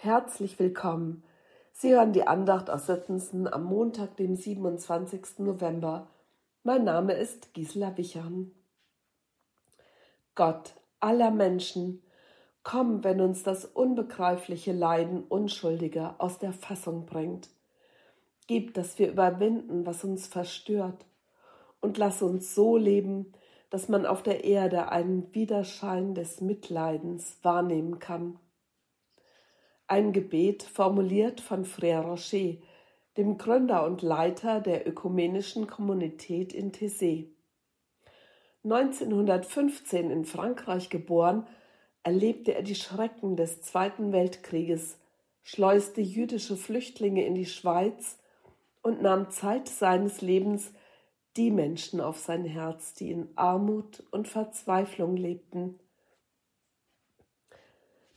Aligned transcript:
Herzlich 0.00 0.60
willkommen. 0.60 1.24
Sie 1.72 1.92
hören 1.92 2.12
die 2.12 2.24
Andacht 2.24 2.70
aus 2.70 2.86
Sittensen 2.86 3.52
am 3.52 3.64
Montag, 3.64 4.16
dem 4.16 4.36
27. 4.36 5.40
November. 5.40 6.06
Mein 6.62 6.84
Name 6.84 7.14
ist 7.14 7.52
Gisela 7.52 7.96
Wichern. 7.96 8.52
Gott 10.36 10.74
aller 11.00 11.32
Menschen, 11.32 12.00
komm, 12.62 13.02
wenn 13.02 13.20
uns 13.20 13.42
das 13.42 13.64
unbegreifliche 13.64 14.70
Leiden 14.70 15.24
Unschuldiger 15.24 16.14
aus 16.18 16.38
der 16.38 16.52
Fassung 16.52 17.04
bringt. 17.04 17.48
Gib, 18.46 18.74
dass 18.74 19.00
wir 19.00 19.10
überwinden, 19.10 19.84
was 19.84 20.04
uns 20.04 20.28
verstört, 20.28 21.06
und 21.80 21.98
lass 21.98 22.22
uns 22.22 22.54
so 22.54 22.76
leben, 22.76 23.32
dass 23.68 23.88
man 23.88 24.06
auf 24.06 24.22
der 24.22 24.44
Erde 24.44 24.92
einen 24.92 25.34
Widerschein 25.34 26.14
des 26.14 26.40
Mitleidens 26.40 27.38
wahrnehmen 27.42 27.98
kann. 27.98 28.38
Ein 29.90 30.12
Gebet 30.12 30.64
formuliert 30.64 31.40
von 31.40 31.64
Frère 31.64 32.02
Rocher, 32.02 32.58
dem 33.16 33.38
Gründer 33.38 33.86
und 33.86 34.02
Leiter 34.02 34.60
der 34.60 34.86
ökumenischen 34.86 35.66
Kommunität 35.66 36.52
in 36.52 36.72
Thésée. 36.72 37.28
1915 38.64 40.10
in 40.10 40.26
Frankreich 40.26 40.90
geboren, 40.90 41.46
erlebte 42.02 42.54
er 42.54 42.62
die 42.62 42.74
Schrecken 42.74 43.36
des 43.36 43.62
Zweiten 43.62 44.12
Weltkrieges, 44.12 44.98
schleuste 45.42 46.02
jüdische 46.02 46.58
Flüchtlinge 46.58 47.24
in 47.24 47.34
die 47.34 47.46
Schweiz 47.46 48.18
und 48.82 49.00
nahm 49.00 49.30
Zeit 49.30 49.70
seines 49.70 50.20
Lebens 50.20 50.70
die 51.38 51.50
Menschen 51.50 52.02
auf 52.02 52.18
sein 52.18 52.44
Herz, 52.44 52.92
die 52.92 53.10
in 53.10 53.30
Armut 53.36 54.02
und 54.10 54.28
Verzweiflung 54.28 55.16
lebten. 55.16 55.80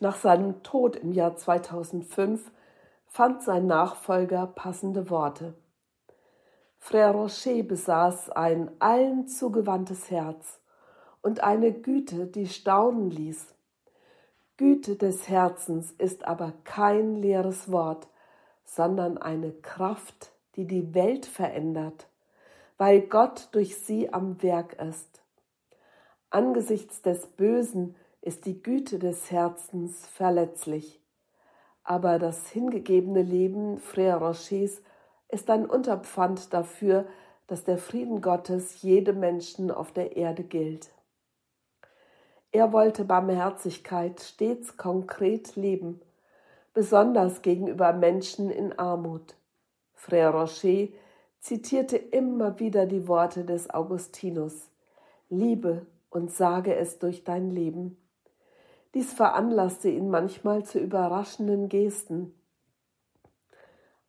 Nach 0.02 0.16
seinem 0.16 0.64
Tod 0.64 0.96
im 0.96 1.12
Jahr 1.12 1.36
2005 1.36 2.52
fand 3.06 3.44
sein 3.44 3.68
Nachfolger 3.68 4.48
passende 4.48 5.12
Worte. 5.12 5.54
Frère 6.80 7.12
Rocher 7.12 7.62
besaß 7.62 8.32
ein 8.32 8.72
allen 8.80 9.28
zugewandtes 9.28 10.10
Herz 10.10 10.60
und 11.22 11.44
eine 11.44 11.72
Güte, 11.72 12.26
die 12.26 12.48
staunen 12.48 13.12
ließ. 13.12 13.54
Güte 14.58 14.96
des 14.96 15.30
Herzens 15.30 15.92
ist 15.92 16.26
aber 16.26 16.54
kein 16.64 17.14
leeres 17.14 17.72
Wort, 17.72 18.08
sondern 18.66 19.20
eine 19.20 19.52
Kraft, 19.52 20.32
die 20.56 20.66
die 20.66 20.96
Welt 20.96 21.28
verändert, 21.28 22.08
weil 22.80 23.02
Gott 23.02 23.50
durch 23.52 23.78
sie 23.78 24.12
am 24.12 24.42
Werk 24.42 24.82
ist. 24.82 25.22
Angesichts 26.32 27.04
des 27.04 27.28
Bösen 27.28 27.96
ist 28.22 28.46
die 28.46 28.62
Güte 28.62 29.00
des 29.00 29.32
Herzens 29.32 30.08
verletzlich. 30.08 31.02
Aber 31.84 32.20
das 32.20 32.50
hingegebene 32.50 33.24
Leben 33.24 33.80
Frère 33.80 34.18
Rochers 34.18 34.82
ist 35.30 35.50
ein 35.50 35.66
Unterpfand 35.66 36.54
dafür, 36.54 37.06
dass 37.48 37.64
der 37.64 37.78
Frieden 37.78 38.22
Gottes 38.22 38.82
jedem 38.82 39.20
Menschen 39.20 39.72
auf 39.72 39.92
der 39.92 40.16
Erde 40.16 40.44
gilt. 40.44 40.94
Er 42.52 42.72
wollte 42.74 43.06
Barmherzigkeit 43.06 44.22
stets 44.22 44.78
konkret 44.78 45.56
leben, 45.56 46.02
besonders 46.74 47.42
gegenüber 47.42 47.94
Menschen 47.94 48.50
in 48.50 48.78
Armut. 48.78 49.36
Frère 49.98 50.32
Rocher 50.32 50.90
zitierte 51.40 51.98
immer 51.98 52.60
wieder 52.60 52.86
die 52.86 53.08
Worte 53.08 53.46
des 53.46 53.70
Augustinus 53.70 54.70
Liebe 55.30 55.86
und 56.10 56.30
sage 56.30 56.76
es 56.76 57.00
durch 57.00 57.24
dein 57.24 57.50
Leben. 57.50 58.01
Dies 58.94 59.14
veranlasste 59.14 59.90
ihn 59.90 60.10
manchmal 60.10 60.64
zu 60.66 60.80
überraschenden 60.80 61.70
Gesten. 61.70 62.34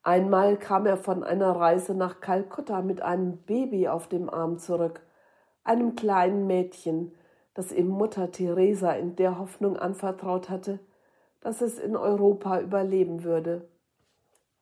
Einmal 0.03 0.57
kam 0.57 0.87
er 0.87 0.97
von 0.97 1.23
einer 1.23 1.53
Reise 1.53 1.95
nach 1.95 2.21
Kalkutta 2.21 2.83
mit 2.83 3.01
einem 3.03 3.37
Baby 3.39 3.87
auf 3.87 4.09
dem 4.09 4.29
Arm 4.29 4.59
zurück, 4.59 5.01
einem 5.63 5.95
kleinen 5.95 6.49
Mädchen, 6.49 7.13
das 7.55 7.71
ihm 7.71 7.87
Mutter 7.87 8.33
Teresa 8.33 8.93
in 8.93 9.15
der 9.15 9.39
Hoffnung 9.39 9.77
anvertraut 9.77 10.49
hatte, 10.49 10.81
dass 11.41 11.61
es 11.61 11.79
in 11.79 11.97
Europa 11.97 12.61
überleben 12.61 13.23
würde. 13.23 13.69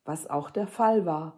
Was 0.04 0.28
auch 0.28 0.50
der 0.50 0.66
Fall 0.66 1.06
war. 1.06 1.34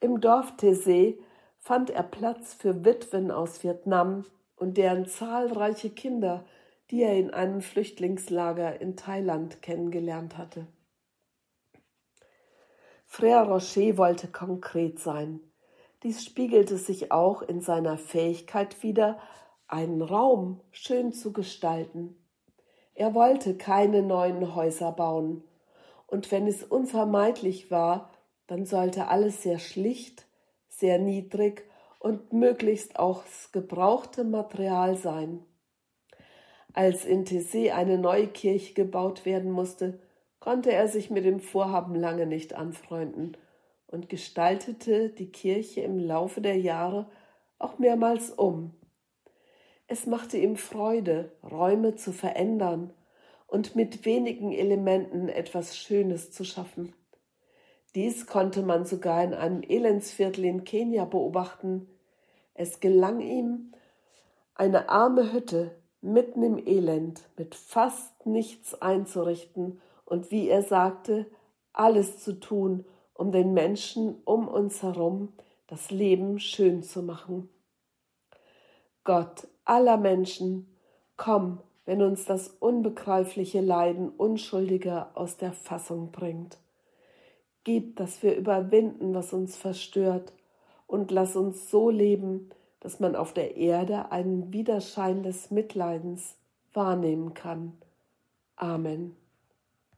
Im 0.00 0.20
Dorf 0.20 0.56
Tese 0.56 1.14
fand 1.58 1.90
er 1.90 2.02
Platz 2.02 2.54
für 2.54 2.84
Witwen 2.84 3.30
aus 3.30 3.62
Vietnam 3.62 4.24
und 4.56 4.76
deren 4.76 5.06
zahlreiche 5.06 5.90
Kinder, 5.90 6.44
die 6.90 7.02
er 7.02 7.14
in 7.14 7.30
einem 7.30 7.60
Flüchtlingslager 7.60 8.80
in 8.80 8.96
Thailand 8.96 9.62
kennengelernt 9.62 10.38
hatte. 10.38 10.66
Frère 13.06 13.46
Rocher 13.48 13.96
wollte 13.96 14.28
konkret 14.28 14.98
sein. 14.98 15.40
Dies 16.02 16.24
spiegelte 16.24 16.76
sich 16.76 17.10
auch 17.10 17.42
in 17.42 17.60
seiner 17.60 17.98
Fähigkeit 17.98 18.82
wider, 18.82 19.18
einen 19.66 20.02
Raum 20.02 20.60
schön 20.70 21.12
zu 21.12 21.32
gestalten. 21.32 22.16
Er 22.94 23.14
wollte 23.14 23.56
keine 23.56 24.02
neuen 24.02 24.54
Häuser 24.54 24.92
bauen, 24.92 25.44
und 26.06 26.32
wenn 26.32 26.46
es 26.46 26.64
unvermeidlich 26.64 27.70
war, 27.70 28.10
dann 28.46 28.64
sollte 28.64 29.08
alles 29.08 29.42
sehr 29.42 29.58
schlicht, 29.58 30.26
sehr 30.68 30.98
niedrig 30.98 31.68
und 31.98 32.32
möglichst 32.32 32.98
das 32.98 33.52
gebrauchte 33.52 34.24
Material 34.24 34.96
sein. 34.96 35.44
Als 36.74 37.04
in 37.04 37.24
Tessé 37.24 37.72
eine 37.72 37.98
neue 37.98 38.28
Kirche 38.28 38.74
gebaut 38.74 39.24
werden 39.24 39.50
musste, 39.50 39.98
konnte 40.38 40.72
er 40.72 40.88
sich 40.88 41.10
mit 41.10 41.24
dem 41.24 41.40
Vorhaben 41.40 41.94
lange 41.94 42.26
nicht 42.26 42.54
anfreunden 42.54 43.36
und 43.86 44.08
gestaltete 44.08 45.08
die 45.08 45.30
Kirche 45.30 45.80
im 45.80 45.98
Laufe 45.98 46.40
der 46.40 46.56
Jahre 46.56 47.10
auch 47.58 47.78
mehrmals 47.78 48.30
um. 48.30 48.74
Es 49.86 50.06
machte 50.06 50.36
ihm 50.36 50.56
Freude, 50.56 51.32
Räume 51.42 51.96
zu 51.96 52.12
verändern 52.12 52.92
und 53.46 53.74
mit 53.74 54.04
wenigen 54.04 54.52
Elementen 54.52 55.28
etwas 55.28 55.76
Schönes 55.76 56.30
zu 56.30 56.44
schaffen. 56.44 56.92
Dies 57.94 58.26
konnte 58.26 58.62
man 58.62 58.84
sogar 58.84 59.24
in 59.24 59.32
einem 59.32 59.62
Elendsviertel 59.62 60.44
in 60.44 60.64
Kenia 60.64 61.06
beobachten. 61.06 61.88
Es 62.52 62.80
gelang 62.80 63.20
ihm, 63.20 63.72
eine 64.54 64.90
arme 64.90 65.32
Hütte 65.32 65.74
mitten 66.00 66.42
im 66.42 66.58
Elend 66.58 67.22
mit 67.36 67.54
fast 67.54 68.26
nichts 68.26 68.80
einzurichten 68.80 69.80
und 70.04 70.30
wie 70.30 70.48
er 70.48 70.62
sagte, 70.62 71.26
alles 71.72 72.22
zu 72.22 72.38
tun, 72.38 72.84
um 73.14 73.32
den 73.32 73.52
Menschen 73.52 74.16
um 74.24 74.48
uns 74.48 74.82
herum 74.82 75.32
das 75.66 75.90
Leben 75.90 76.38
schön 76.38 76.82
zu 76.82 77.02
machen. 77.02 77.48
Gott 79.04 79.48
aller 79.64 79.96
Menschen, 79.96 80.66
komm, 81.16 81.60
wenn 81.84 82.02
uns 82.02 82.24
das 82.24 82.48
unbegreifliche 82.48 83.60
Leiden 83.60 84.10
Unschuldiger 84.10 85.10
aus 85.14 85.36
der 85.36 85.52
Fassung 85.52 86.10
bringt. 86.10 86.58
Gib, 87.64 87.96
dass 87.96 88.22
wir 88.22 88.36
überwinden, 88.36 89.14
was 89.14 89.32
uns 89.32 89.56
verstört, 89.56 90.32
und 90.86 91.10
lass 91.10 91.36
uns 91.36 91.70
so 91.70 91.90
leben, 91.90 92.50
dass 92.80 93.00
man 93.00 93.16
auf 93.16 93.32
der 93.32 93.56
Erde 93.56 94.12
einen 94.12 94.52
Widerschein 94.52 95.22
des 95.22 95.50
Mitleidens 95.50 96.36
wahrnehmen 96.72 97.34
kann. 97.34 97.72
Amen. 98.56 99.16